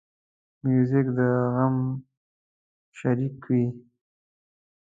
[0.63, 1.19] موزیک د
[1.53, 1.75] غم
[2.97, 3.65] شریک وي.